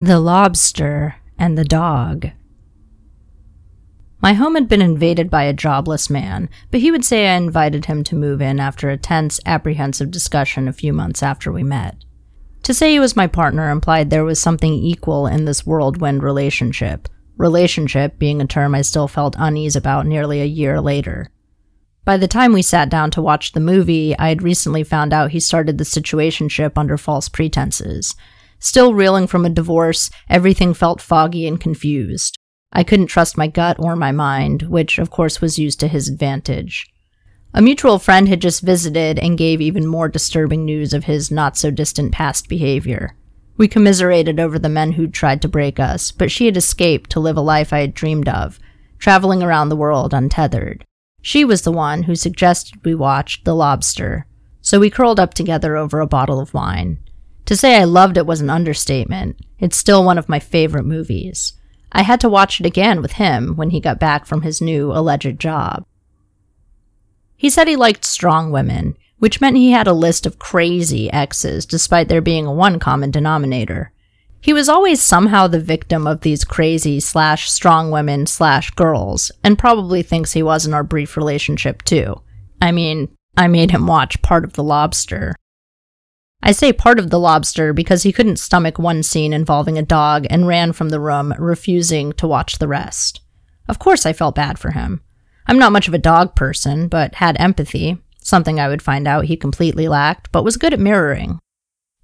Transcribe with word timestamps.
The 0.00 0.20
Lobster 0.20 1.16
and 1.40 1.58
the 1.58 1.64
Dog. 1.64 2.30
My 4.22 4.34
home 4.34 4.54
had 4.54 4.68
been 4.68 4.80
invaded 4.80 5.28
by 5.28 5.42
a 5.42 5.52
jobless 5.52 6.08
man, 6.08 6.48
but 6.70 6.78
he 6.78 6.92
would 6.92 7.04
say 7.04 7.26
I 7.26 7.34
invited 7.34 7.86
him 7.86 8.04
to 8.04 8.14
move 8.14 8.40
in 8.40 8.60
after 8.60 8.90
a 8.90 8.96
tense, 8.96 9.40
apprehensive 9.44 10.12
discussion 10.12 10.68
a 10.68 10.72
few 10.72 10.92
months 10.92 11.20
after 11.20 11.50
we 11.50 11.64
met. 11.64 11.96
To 12.62 12.72
say 12.72 12.92
he 12.92 13.00
was 13.00 13.16
my 13.16 13.26
partner 13.26 13.70
implied 13.70 14.10
there 14.10 14.22
was 14.22 14.40
something 14.40 14.72
equal 14.72 15.26
in 15.26 15.46
this 15.46 15.66
whirlwind 15.66 16.22
relationship, 16.22 17.08
relationship 17.36 18.20
being 18.20 18.40
a 18.40 18.46
term 18.46 18.76
I 18.76 18.82
still 18.82 19.08
felt 19.08 19.34
unease 19.36 19.74
about 19.74 20.06
nearly 20.06 20.40
a 20.40 20.44
year 20.44 20.80
later. 20.80 21.32
By 22.04 22.18
the 22.18 22.28
time 22.28 22.52
we 22.52 22.62
sat 22.62 22.88
down 22.88 23.10
to 23.10 23.22
watch 23.22 23.50
the 23.50 23.58
movie, 23.58 24.16
I 24.16 24.28
had 24.28 24.42
recently 24.42 24.84
found 24.84 25.12
out 25.12 25.32
he 25.32 25.40
started 25.40 25.76
the 25.76 25.82
situationship 25.82 26.78
under 26.78 26.96
false 26.96 27.28
pretenses 27.28 28.14
Still 28.58 28.94
reeling 28.94 29.26
from 29.26 29.44
a 29.44 29.50
divorce, 29.50 30.10
everything 30.28 30.74
felt 30.74 31.00
foggy 31.00 31.46
and 31.46 31.60
confused. 31.60 32.38
I 32.72 32.84
couldn't 32.84 33.06
trust 33.06 33.38
my 33.38 33.46
gut 33.46 33.76
or 33.78 33.96
my 33.96 34.12
mind, 34.12 34.62
which 34.62 34.98
of 34.98 35.10
course 35.10 35.40
was 35.40 35.58
used 35.58 35.80
to 35.80 35.88
his 35.88 36.08
advantage. 36.08 36.86
A 37.54 37.62
mutual 37.62 37.98
friend 37.98 38.28
had 38.28 38.42
just 38.42 38.60
visited 38.60 39.18
and 39.18 39.38
gave 39.38 39.60
even 39.60 39.86
more 39.86 40.08
disturbing 40.08 40.64
news 40.64 40.92
of 40.92 41.04
his 41.04 41.30
not 41.30 41.56
so 41.56 41.70
distant 41.70 42.12
past 42.12 42.48
behavior. 42.48 43.16
We 43.56 43.68
commiserated 43.68 44.38
over 44.38 44.58
the 44.58 44.68
men 44.68 44.92
who'd 44.92 45.14
tried 45.14 45.42
to 45.42 45.48
break 45.48 45.80
us, 45.80 46.12
but 46.12 46.30
she 46.30 46.46
had 46.46 46.56
escaped 46.56 47.10
to 47.10 47.20
live 47.20 47.36
a 47.36 47.40
life 47.40 47.72
I 47.72 47.80
had 47.80 47.94
dreamed 47.94 48.28
of, 48.28 48.60
traveling 48.98 49.42
around 49.42 49.68
the 49.68 49.76
world 49.76 50.12
untethered. 50.12 50.84
She 51.22 51.44
was 51.44 51.62
the 51.62 51.72
one 51.72 52.04
who 52.04 52.14
suggested 52.14 52.84
we 52.84 52.94
watch 52.94 53.42
The 53.44 53.54
Lobster, 53.54 54.26
so 54.60 54.78
we 54.78 54.90
curled 54.90 55.18
up 55.18 55.34
together 55.34 55.76
over 55.76 56.00
a 56.00 56.06
bottle 56.06 56.38
of 56.38 56.54
wine. 56.54 56.98
To 57.48 57.56
say 57.56 57.76
I 57.76 57.84
loved 57.84 58.18
it 58.18 58.26
was 58.26 58.42
an 58.42 58.50
understatement. 58.50 59.40
It's 59.58 59.78
still 59.78 60.04
one 60.04 60.18
of 60.18 60.28
my 60.28 60.38
favorite 60.38 60.84
movies. 60.84 61.54
I 61.90 62.02
had 62.02 62.20
to 62.20 62.28
watch 62.28 62.60
it 62.60 62.66
again 62.66 63.00
with 63.00 63.12
him 63.12 63.56
when 63.56 63.70
he 63.70 63.80
got 63.80 63.98
back 63.98 64.26
from 64.26 64.42
his 64.42 64.60
new 64.60 64.92
alleged 64.92 65.38
job. 65.38 65.86
He 67.38 67.48
said 67.48 67.66
he 67.66 67.74
liked 67.74 68.04
strong 68.04 68.50
women, 68.52 68.98
which 69.16 69.40
meant 69.40 69.56
he 69.56 69.70
had 69.70 69.86
a 69.86 69.94
list 69.94 70.26
of 70.26 70.38
crazy 70.38 71.10
exes 71.10 71.64
despite 71.64 72.08
there 72.08 72.20
being 72.20 72.46
one 72.48 72.78
common 72.78 73.10
denominator. 73.10 73.92
He 74.42 74.52
was 74.52 74.68
always 74.68 75.02
somehow 75.02 75.46
the 75.46 75.58
victim 75.58 76.06
of 76.06 76.20
these 76.20 76.44
crazy 76.44 77.00
slash 77.00 77.50
strong 77.50 77.90
women 77.90 78.26
slash 78.26 78.72
girls, 78.72 79.32
and 79.42 79.58
probably 79.58 80.02
thinks 80.02 80.34
he 80.34 80.42
was 80.42 80.66
in 80.66 80.74
our 80.74 80.84
brief 80.84 81.16
relationship 81.16 81.80
too. 81.80 82.20
I 82.60 82.72
mean, 82.72 83.08
I 83.38 83.48
made 83.48 83.70
him 83.70 83.86
watch 83.86 84.20
part 84.20 84.44
of 84.44 84.52
The 84.52 84.62
Lobster. 84.62 85.34
I 86.42 86.52
say 86.52 86.72
part 86.72 86.98
of 86.98 87.10
the 87.10 87.18
lobster 87.18 87.72
because 87.72 88.04
he 88.04 88.12
couldn't 88.12 88.38
stomach 88.38 88.78
one 88.78 89.02
scene 89.02 89.32
involving 89.32 89.76
a 89.76 89.82
dog 89.82 90.26
and 90.30 90.46
ran 90.46 90.72
from 90.72 90.90
the 90.90 91.00
room, 91.00 91.34
refusing 91.38 92.12
to 92.14 92.28
watch 92.28 92.58
the 92.58 92.68
rest. 92.68 93.20
Of 93.68 93.78
course, 93.78 94.06
I 94.06 94.12
felt 94.12 94.36
bad 94.36 94.58
for 94.58 94.70
him. 94.70 95.02
I'm 95.46 95.58
not 95.58 95.72
much 95.72 95.88
of 95.88 95.94
a 95.94 95.98
dog 95.98 96.36
person, 96.36 96.88
but 96.88 97.16
had 97.16 97.40
empathy, 97.40 97.98
something 98.22 98.60
I 98.60 98.68
would 98.68 98.82
find 98.82 99.08
out 99.08 99.24
he 99.24 99.36
completely 99.36 99.88
lacked, 99.88 100.30
but 100.30 100.44
was 100.44 100.56
good 100.56 100.72
at 100.72 100.80
mirroring. 100.80 101.38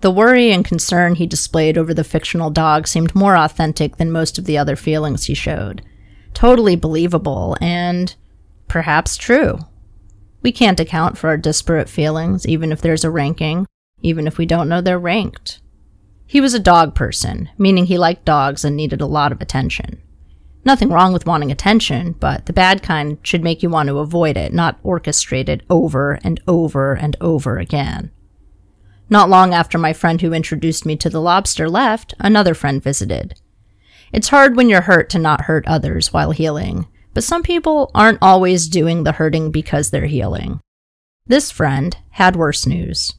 The 0.00 0.10
worry 0.10 0.50
and 0.50 0.64
concern 0.64 1.14
he 1.14 1.26
displayed 1.26 1.78
over 1.78 1.94
the 1.94 2.04
fictional 2.04 2.50
dog 2.50 2.88
seemed 2.88 3.14
more 3.14 3.36
authentic 3.36 3.96
than 3.96 4.10
most 4.10 4.36
of 4.36 4.44
the 4.44 4.58
other 4.58 4.76
feelings 4.76 5.24
he 5.24 5.34
showed. 5.34 5.82
Totally 6.34 6.76
believable 6.76 7.56
and 7.60 8.14
perhaps 8.66 9.16
true. 9.16 9.60
We 10.42 10.52
can't 10.52 10.80
account 10.80 11.16
for 11.16 11.28
our 11.28 11.38
disparate 11.38 11.88
feelings, 11.88 12.46
even 12.46 12.72
if 12.72 12.82
there's 12.82 13.04
a 13.04 13.10
ranking 13.10 13.66
even 14.04 14.28
if 14.28 14.38
we 14.38 14.46
don't 14.46 14.68
know 14.68 14.80
they're 14.80 14.98
ranked. 14.98 15.60
He 16.26 16.40
was 16.40 16.54
a 16.54 16.60
dog 16.60 16.94
person, 16.94 17.48
meaning 17.58 17.86
he 17.86 17.98
liked 17.98 18.24
dogs 18.24 18.64
and 18.64 18.76
needed 18.76 19.00
a 19.00 19.06
lot 19.06 19.32
of 19.32 19.40
attention. 19.40 20.00
Nothing 20.64 20.90
wrong 20.90 21.12
with 21.12 21.26
wanting 21.26 21.50
attention, 21.50 22.12
but 22.12 22.46
the 22.46 22.52
bad 22.52 22.82
kind 22.82 23.18
should 23.22 23.42
make 23.42 23.62
you 23.62 23.68
want 23.68 23.88
to 23.88 23.98
avoid 23.98 24.36
it, 24.36 24.52
not 24.52 24.82
orchestrate 24.82 25.48
it 25.48 25.62
over 25.68 26.18
and 26.22 26.40
over 26.46 26.94
and 26.94 27.16
over 27.20 27.58
again. 27.58 28.10
Not 29.10 29.28
long 29.28 29.52
after 29.52 29.76
my 29.78 29.92
friend 29.92 30.20
who 30.20 30.32
introduced 30.32 30.86
me 30.86 30.96
to 30.96 31.10
the 31.10 31.20
lobster 31.20 31.68
left, 31.68 32.14
another 32.18 32.54
friend 32.54 32.82
visited. 32.82 33.40
It's 34.12 34.28
hard 34.28 34.56
when 34.56 34.68
you're 34.68 34.82
hurt 34.82 35.10
to 35.10 35.18
not 35.18 35.42
hurt 35.42 35.66
others 35.66 36.12
while 36.12 36.30
healing, 36.30 36.86
but 37.12 37.24
some 37.24 37.42
people 37.42 37.90
aren't 37.94 38.22
always 38.22 38.68
doing 38.68 39.04
the 39.04 39.12
hurting 39.12 39.50
because 39.50 39.90
they're 39.90 40.06
healing. 40.06 40.60
This 41.26 41.50
friend 41.50 41.96
had 42.10 42.36
worse 42.36 42.66
news. 42.66 43.14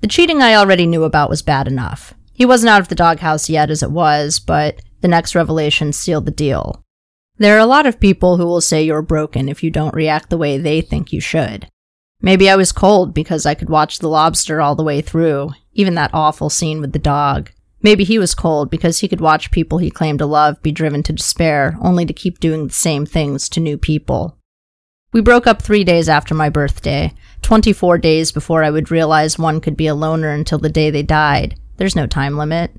The 0.00 0.08
cheating 0.08 0.42
I 0.42 0.54
already 0.54 0.86
knew 0.86 1.04
about 1.04 1.30
was 1.30 1.42
bad 1.42 1.66
enough. 1.66 2.14
He 2.32 2.44
wasn't 2.44 2.70
out 2.70 2.80
of 2.80 2.88
the 2.88 2.94
doghouse 2.94 3.48
yet 3.48 3.70
as 3.70 3.82
it 3.82 3.90
was, 3.90 4.38
but 4.38 4.80
the 5.00 5.08
next 5.08 5.34
revelation 5.34 5.92
sealed 5.92 6.26
the 6.26 6.30
deal. 6.30 6.82
There 7.38 7.56
are 7.56 7.60
a 7.60 7.66
lot 7.66 7.86
of 7.86 8.00
people 8.00 8.36
who 8.36 8.46
will 8.46 8.60
say 8.60 8.82
you're 8.82 9.02
broken 9.02 9.48
if 9.48 9.62
you 9.62 9.70
don't 9.70 9.94
react 9.94 10.30
the 10.30 10.38
way 10.38 10.58
they 10.58 10.80
think 10.80 11.12
you 11.12 11.20
should. 11.20 11.68
Maybe 12.20 12.48
I 12.48 12.56
was 12.56 12.72
cold 12.72 13.12
because 13.12 13.44
I 13.46 13.54
could 13.54 13.68
watch 13.68 13.98
The 13.98 14.08
Lobster 14.08 14.60
all 14.60 14.74
the 14.74 14.82
way 14.82 15.00
through, 15.00 15.50
even 15.72 15.94
that 15.94 16.14
awful 16.14 16.48
scene 16.48 16.80
with 16.80 16.92
the 16.92 16.98
dog. 16.98 17.50
Maybe 17.82 18.04
he 18.04 18.18
was 18.18 18.34
cold 18.34 18.70
because 18.70 19.00
he 19.00 19.08
could 19.08 19.20
watch 19.20 19.50
people 19.50 19.78
he 19.78 19.90
claimed 19.90 20.18
to 20.20 20.26
love 20.26 20.62
be 20.62 20.72
driven 20.72 21.02
to 21.04 21.12
despair 21.12 21.76
only 21.80 22.06
to 22.06 22.12
keep 22.12 22.40
doing 22.40 22.66
the 22.66 22.72
same 22.72 23.06
things 23.06 23.48
to 23.50 23.60
new 23.60 23.76
people. 23.76 24.38
We 25.12 25.20
broke 25.20 25.46
up 25.46 25.62
three 25.62 25.84
days 25.84 26.08
after 26.08 26.34
my 26.34 26.48
birthday, 26.48 27.14
24 27.46 27.98
days 27.98 28.32
before 28.32 28.64
I 28.64 28.70
would 28.70 28.90
realize 28.90 29.38
one 29.38 29.60
could 29.60 29.76
be 29.76 29.86
a 29.86 29.94
loner 29.94 30.30
until 30.30 30.58
the 30.58 30.68
day 30.68 30.90
they 30.90 31.04
died. 31.04 31.56
There's 31.76 31.94
no 31.94 32.08
time 32.08 32.36
limit. 32.36 32.72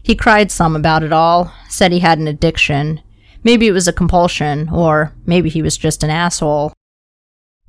He 0.00 0.14
cried 0.14 0.52
some 0.52 0.76
about 0.76 1.02
it 1.02 1.12
all, 1.12 1.52
said 1.68 1.90
he 1.90 1.98
had 1.98 2.20
an 2.20 2.28
addiction. 2.28 3.02
Maybe 3.42 3.66
it 3.66 3.72
was 3.72 3.88
a 3.88 3.92
compulsion, 3.92 4.68
or 4.68 5.12
maybe 5.26 5.48
he 5.48 5.62
was 5.62 5.76
just 5.76 6.04
an 6.04 6.10
asshole. 6.10 6.72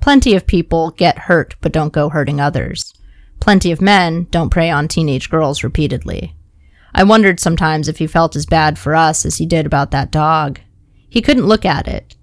Plenty 0.00 0.36
of 0.36 0.46
people 0.46 0.92
get 0.92 1.18
hurt 1.18 1.56
but 1.60 1.72
don't 1.72 1.92
go 1.92 2.08
hurting 2.08 2.40
others. 2.40 2.94
Plenty 3.40 3.72
of 3.72 3.80
men 3.80 4.28
don't 4.30 4.50
prey 4.50 4.70
on 4.70 4.86
teenage 4.86 5.30
girls 5.30 5.64
repeatedly. 5.64 6.36
I 6.94 7.02
wondered 7.02 7.40
sometimes 7.40 7.88
if 7.88 7.98
he 7.98 8.06
felt 8.06 8.36
as 8.36 8.46
bad 8.46 8.78
for 8.78 8.94
us 8.94 9.26
as 9.26 9.38
he 9.38 9.46
did 9.46 9.66
about 9.66 9.90
that 9.90 10.12
dog. 10.12 10.60
He 11.08 11.22
couldn't 11.22 11.48
look 11.48 11.64
at 11.64 11.88
it 11.88 12.14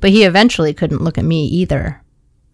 but 0.00 0.10
he 0.10 0.24
eventually 0.24 0.74
couldn't 0.74 1.02
look 1.02 1.18
at 1.18 1.24
me 1.24 1.44
either. 1.44 1.99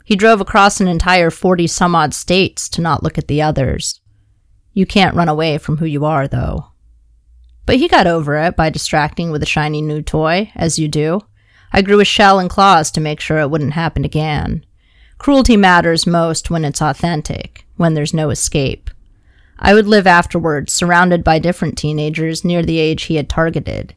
He 0.07 0.15
drove 0.15 0.41
across 0.41 0.81
an 0.81 0.87
entire 0.87 1.33
40 1.33 1.67
some 1.67 1.97
odd 1.97 2.15
states 2.15 2.69
to 2.69 2.81
not 2.81 3.03
look 3.03 3.19
at 3.19 3.27
the 3.27 3.43
others. 3.43 4.01
You 4.73 4.87
can't 4.87 5.17
run 5.17 5.29
away 5.29 5.59
from 5.59 5.79
who 5.79 5.85
you 5.85 6.05
are, 6.05 6.29
though. 6.29 6.67
But 7.67 7.79
he 7.79 7.89
got 7.89 8.07
over 8.07 8.37
it 8.37 8.55
by 8.55 8.71
distracting 8.71 9.33
with 9.33 9.43
a 9.43 9.47
shiny 9.47 9.83
new 9.83 10.03
toy, 10.03 10.53
as 10.55 10.79
you 10.79 10.87
do. 10.87 11.23
I 11.73 11.83
grew 11.83 11.99
a 11.99 12.05
shell 12.05 12.39
and 12.39 12.49
claws 12.49 12.93
to 12.93 13.01
make 13.01 13.19
sure 13.19 13.41
it 13.41 13.51
wouldn't 13.51 13.73
happen 13.73 14.05
again. 14.05 14.65
Cruelty 15.19 15.57
matters 15.57 16.07
most 16.07 16.51
when 16.51 16.65
it's 16.65 16.81
authentic, 16.81 17.67
when 17.77 17.95
there's 17.95 18.15
no 18.15 18.31
escape. 18.31 18.91
I 19.59 19.75
would 19.75 19.89
live 19.89 20.07
afterwards, 20.07 20.73
surrounded 20.73 21.25
by 21.25 21.41
different 21.41 21.77
teenagers 21.77 22.45
near 22.45 22.63
the 22.63 22.79
age 22.79 23.05
he 23.05 23.17
had 23.17 23.29
targeted. 23.29 23.97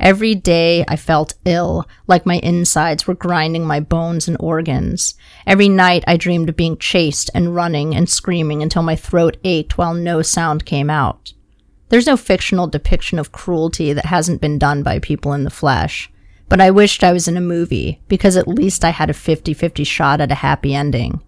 Every 0.00 0.34
day 0.34 0.84
I 0.86 0.96
felt 0.96 1.34
ill, 1.44 1.86
like 2.06 2.24
my 2.24 2.36
insides 2.36 3.06
were 3.06 3.14
grinding 3.14 3.66
my 3.66 3.80
bones 3.80 4.28
and 4.28 4.36
organs. 4.38 5.14
Every 5.46 5.68
night 5.68 6.04
I 6.06 6.16
dreamed 6.16 6.48
of 6.48 6.56
being 6.56 6.78
chased 6.78 7.30
and 7.34 7.54
running 7.54 7.94
and 7.96 8.08
screaming 8.08 8.62
until 8.62 8.82
my 8.82 8.94
throat 8.94 9.36
ached 9.42 9.76
while 9.76 9.94
no 9.94 10.22
sound 10.22 10.64
came 10.64 10.88
out. 10.88 11.32
There's 11.88 12.06
no 12.06 12.16
fictional 12.16 12.66
depiction 12.66 13.18
of 13.18 13.32
cruelty 13.32 13.92
that 13.92 14.06
hasn't 14.06 14.40
been 14.40 14.58
done 14.58 14.82
by 14.82 14.98
people 14.98 15.32
in 15.32 15.44
the 15.44 15.50
flesh. 15.50 16.10
But 16.48 16.60
I 16.60 16.70
wished 16.70 17.04
I 17.04 17.12
was 17.12 17.28
in 17.28 17.36
a 17.36 17.42
movie, 17.42 18.00
because 18.08 18.36
at 18.36 18.48
least 18.48 18.84
I 18.84 18.90
had 18.90 19.10
a 19.10 19.14
50 19.14 19.52
50 19.52 19.84
shot 19.84 20.20
at 20.20 20.32
a 20.32 20.36
happy 20.36 20.74
ending. 20.74 21.22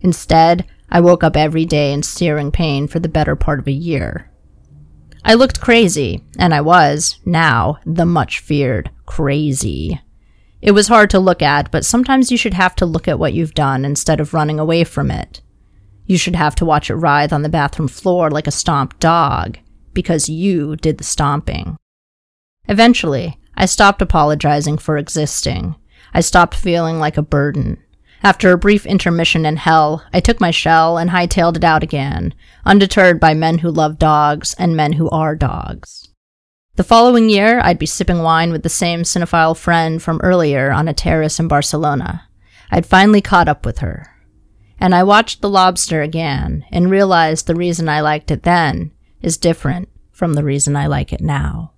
Instead, 0.00 0.66
I 0.90 1.00
woke 1.00 1.24
up 1.24 1.36
every 1.36 1.64
day 1.64 1.92
in 1.92 2.02
searing 2.02 2.50
pain 2.50 2.88
for 2.88 2.98
the 3.00 3.08
better 3.08 3.36
part 3.36 3.58
of 3.58 3.66
a 3.66 3.72
year. 3.72 4.30
I 5.24 5.34
looked 5.34 5.60
crazy, 5.60 6.22
and 6.38 6.52
I 6.52 6.60
was, 6.60 7.18
now, 7.24 7.78
the 7.86 8.04
much 8.04 8.40
feared 8.40 8.90
crazy. 9.06 10.00
It 10.60 10.72
was 10.72 10.88
hard 10.88 11.08
to 11.10 11.18
look 11.18 11.40
at, 11.40 11.70
but 11.70 11.84
sometimes 11.84 12.30
you 12.30 12.36
should 12.36 12.54
have 12.54 12.74
to 12.76 12.86
look 12.86 13.08
at 13.08 13.18
what 13.18 13.32
you've 13.32 13.54
done 13.54 13.84
instead 13.84 14.20
of 14.20 14.34
running 14.34 14.60
away 14.60 14.84
from 14.84 15.10
it. 15.10 15.40
You 16.06 16.18
should 16.18 16.36
have 16.36 16.54
to 16.56 16.66
watch 16.66 16.90
it 16.90 16.96
writhe 16.96 17.32
on 17.32 17.42
the 17.42 17.48
bathroom 17.48 17.88
floor 17.88 18.30
like 18.30 18.46
a 18.46 18.50
stomped 18.50 19.00
dog, 19.00 19.58
because 19.94 20.28
you 20.28 20.76
did 20.76 20.98
the 20.98 21.04
stomping. 21.04 21.76
Eventually, 22.68 23.38
I 23.56 23.66
stopped 23.66 24.02
apologizing 24.02 24.78
for 24.78 24.98
existing. 24.98 25.74
I 26.12 26.20
stopped 26.20 26.54
feeling 26.54 26.98
like 26.98 27.16
a 27.16 27.22
burden. 27.22 27.78
After 28.24 28.52
a 28.52 28.58
brief 28.58 28.86
intermission 28.86 29.44
in 29.44 29.56
hell, 29.56 30.02
I 30.14 30.20
took 30.20 30.40
my 30.40 30.50
shell 30.50 30.96
and 30.96 31.10
hightailed 31.10 31.58
it 31.58 31.62
out 31.62 31.82
again, 31.82 32.32
undeterred 32.64 33.20
by 33.20 33.34
men 33.34 33.58
who 33.58 33.70
love 33.70 33.98
dogs 33.98 34.54
and 34.58 34.74
men 34.74 34.94
who 34.94 35.10
are 35.10 35.36
dogs. 35.36 36.08
The 36.76 36.84
following 36.84 37.28
year, 37.28 37.60
I'd 37.60 37.78
be 37.78 37.84
sipping 37.84 38.22
wine 38.22 38.50
with 38.50 38.62
the 38.62 38.70
same 38.70 39.02
cinephile 39.02 39.54
friend 39.54 40.02
from 40.02 40.22
earlier 40.22 40.72
on 40.72 40.88
a 40.88 40.94
terrace 40.94 41.38
in 41.38 41.48
Barcelona. 41.48 42.26
I'd 42.70 42.86
finally 42.86 43.20
caught 43.20 43.46
up 43.46 43.66
with 43.66 43.80
her. 43.80 44.16
And 44.80 44.94
I 44.94 45.02
watched 45.02 45.42
The 45.42 45.50
Lobster 45.50 46.00
again 46.00 46.64
and 46.72 46.90
realized 46.90 47.46
the 47.46 47.54
reason 47.54 47.90
I 47.90 48.00
liked 48.00 48.30
it 48.30 48.42
then 48.42 48.92
is 49.20 49.36
different 49.36 49.90
from 50.12 50.32
the 50.32 50.44
reason 50.44 50.76
I 50.76 50.86
like 50.86 51.12
it 51.12 51.20
now. 51.20 51.73